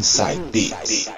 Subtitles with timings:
[0.00, 1.12] Inside Beats.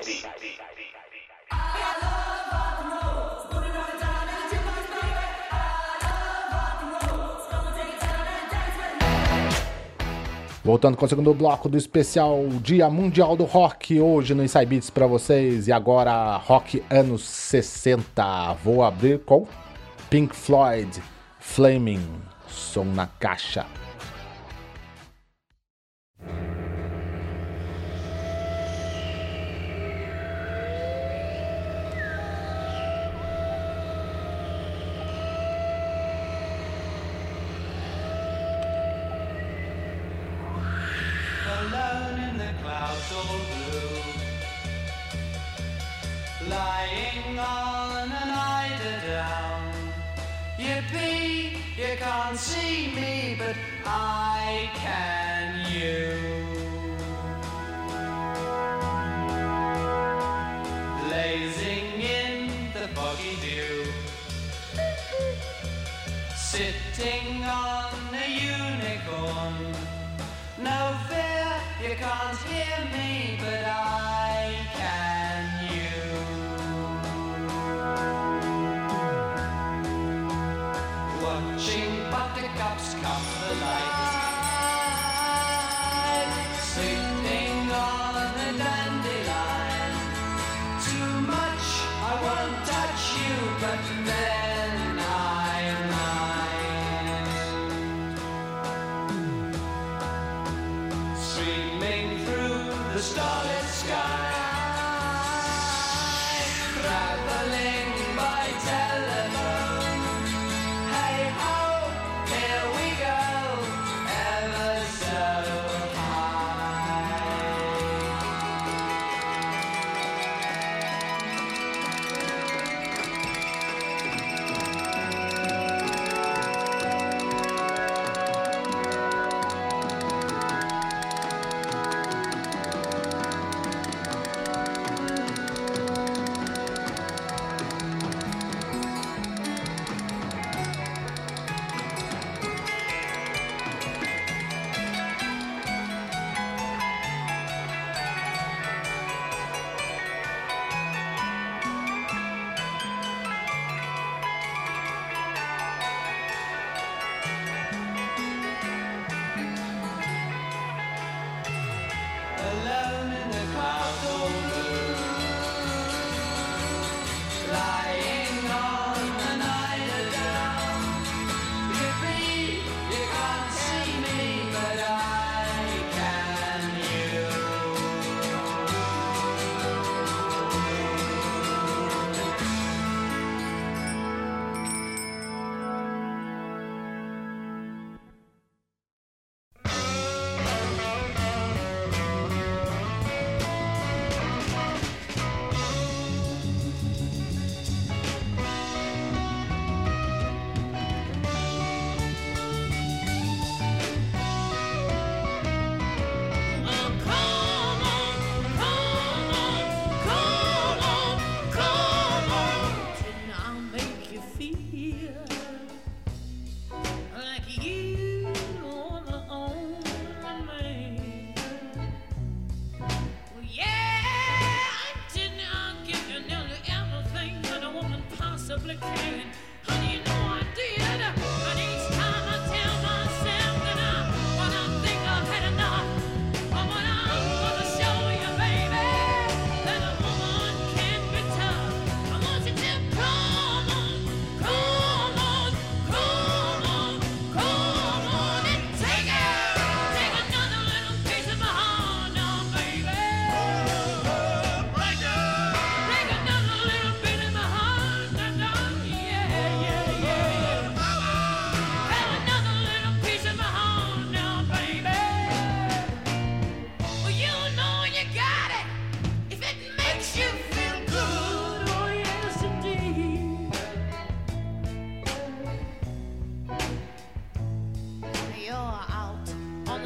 [10.64, 14.90] Voltando com o segundo bloco do especial Dia Mundial do Rock, hoje no Inside Beats
[14.90, 15.68] pra vocês.
[15.68, 18.54] E agora, rock anos 60.
[18.64, 19.46] Vou abrir com
[20.10, 21.00] Pink Floyd,
[21.38, 22.04] Flaming,
[22.48, 23.64] som na caixa.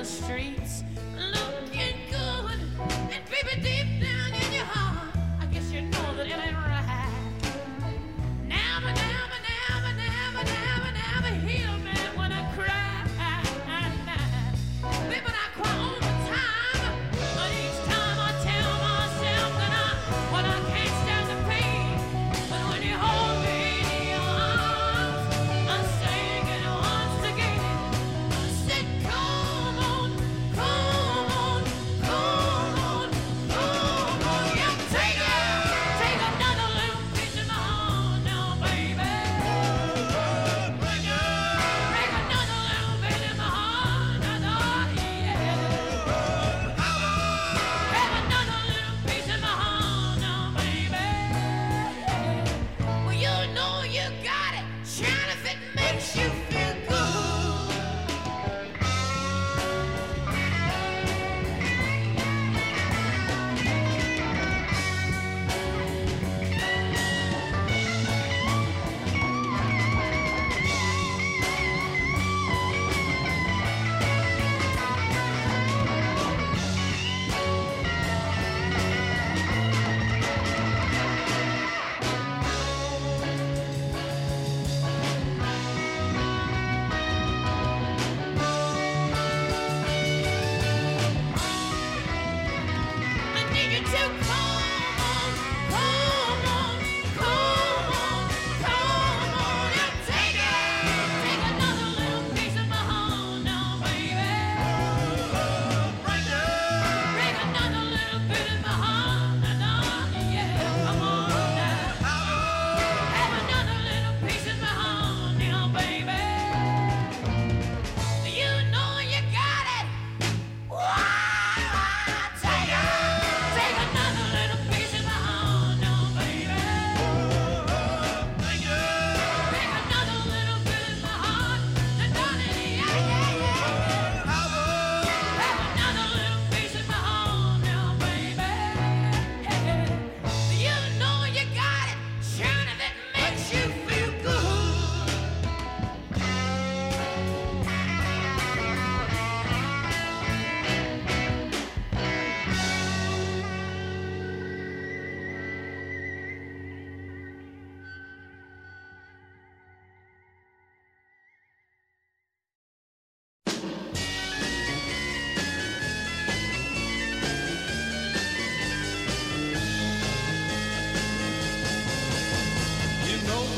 [0.07, 0.66] street.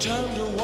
[0.00, 0.57] time to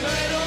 [0.00, 0.37] pero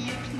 [0.00, 0.39] be a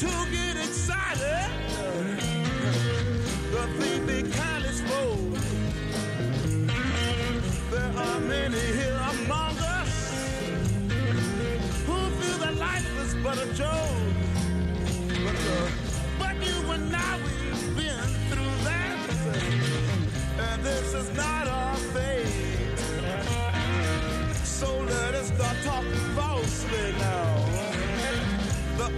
[0.00, 1.50] to get excited.
[3.52, 5.44] The thief be kind exposed.
[7.70, 10.12] There are many here among us
[11.84, 14.09] who feel that life is but a joke.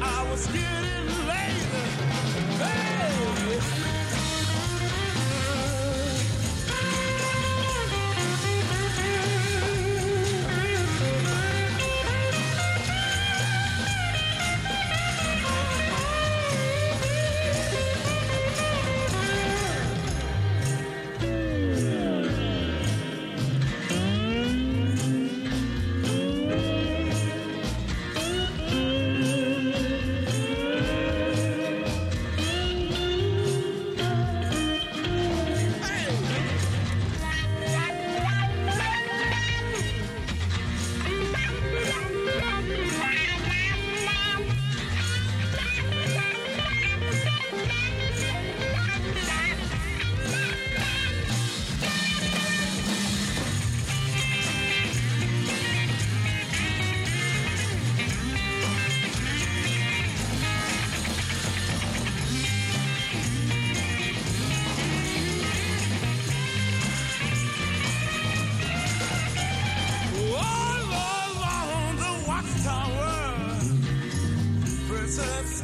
[0.02, 2.92] The was getting late.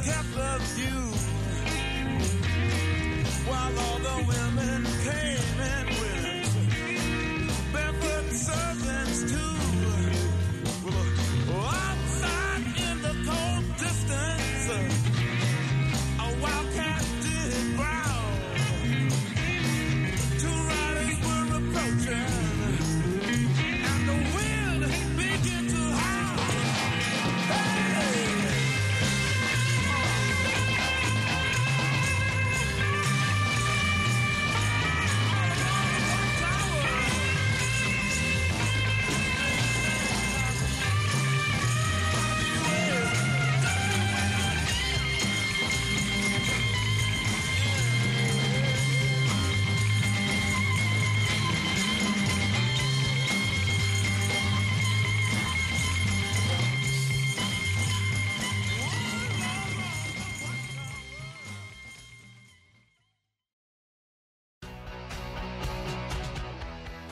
[0.09, 1.03] Kept a view.
[3.49, 5.48] While all the women came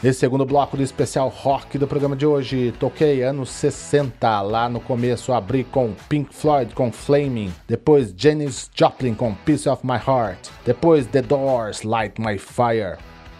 [0.06, 4.78] Nesse segundo bloco do especial rock do programa de hoje, toquei anos 60, lá no
[4.78, 10.48] começo abri com Pink Floyd com Flaming, depois Janis Joplin com Piece of My Heart,
[10.64, 12.98] depois The Doors, Light My Fire,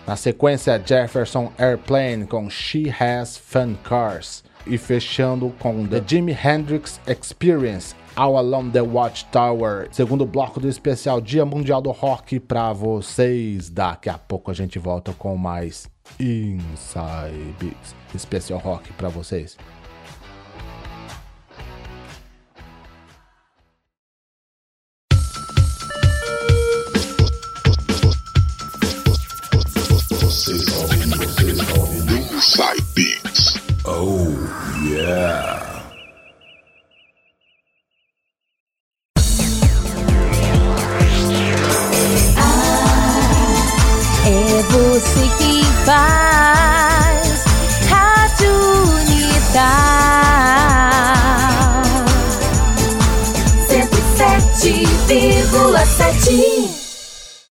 [0.08, 7.00] na sequência Jefferson Airplane com She Has Fun Cars, e fechando com The Jimi Hendrix
[7.06, 13.68] Experience, All Along the Watchtower, segundo bloco do especial Dia Mundial do Rock pra vocês.
[13.68, 15.86] Daqui a pouco a gente volta com mais
[16.18, 19.58] Inside Beats, especial rock pra vocês.